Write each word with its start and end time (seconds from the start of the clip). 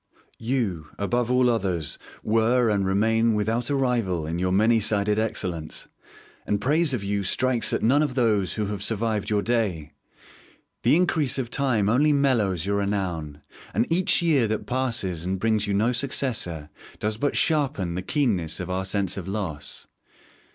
You, 0.39 0.87
above 0.97 1.29
all 1.29 1.47
others, 1.47 1.99
were 2.23 2.71
and 2.71 2.87
remain 2.87 3.35
without 3.35 3.69
a 3.69 3.75
rival 3.75 4.25
in 4.25 4.39
your 4.39 4.51
many 4.51 4.79
sided 4.79 5.19
excellence, 5.19 5.89
and 6.43 6.59
praise 6.59 6.91
of 6.91 7.03
you 7.03 7.21
strikes 7.21 7.71
at 7.71 7.83
none 7.83 8.01
of 8.01 8.15
those 8.15 8.53
who 8.55 8.65
have 8.65 8.81
survived 8.83 9.29
your 9.29 9.43
day. 9.43 9.91
The 10.81 10.95
increase 10.95 11.37
of 11.37 11.51
time 11.51 11.87
only 11.87 12.13
mellows 12.13 12.65
your 12.65 12.77
renown, 12.77 13.43
and 13.75 13.85
each 13.93 14.23
year 14.23 14.47
that 14.47 14.65
passes 14.65 15.23
and 15.23 15.37
brings 15.39 15.67
you 15.67 15.73
no 15.75 15.91
successor 15.91 16.71
does 16.97 17.17
but 17.17 17.37
sharpen 17.37 17.93
the 17.93 18.01
keenness 18.01 18.59
of 18.59 18.71
our 18.71 18.85
sense 18.85 19.17
of 19.17 19.27
loss. 19.27 19.85